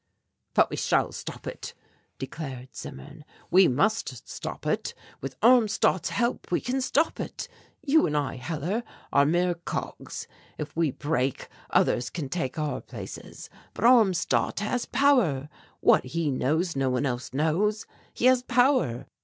"But 0.55 0.71
we 0.71 0.77
shall 0.77 1.11
stop 1.11 1.45
it," 1.45 1.75
declared 2.17 2.75
Zimmern, 2.75 3.23
"we 3.51 3.67
must 3.67 4.27
stop 4.27 4.65
it 4.65 4.95
with 5.21 5.35
Armstadt's 5.43 6.09
help 6.09 6.49
we 6.51 6.59
can 6.59 6.81
stop 6.81 7.19
it. 7.19 7.47
You 7.83 8.07
and 8.07 8.17
I, 8.17 8.37
Hellar, 8.37 8.81
are 9.13 9.27
mere 9.27 9.53
cogs; 9.53 10.27
if 10.57 10.75
we 10.75 10.89
break 10.89 11.49
others 11.69 12.09
can 12.09 12.29
take 12.29 12.57
our 12.57 12.81
places, 12.81 13.47
but 13.75 13.85
Armstadt 13.85 14.61
has 14.61 14.87
power. 14.87 15.49
What 15.81 16.03
he 16.03 16.31
knows 16.31 16.75
no 16.75 16.89
one 16.89 17.05
else 17.05 17.31
knows. 17.31 17.85
He 18.11 18.25
has 18.25 18.41
power. 18.41 19.05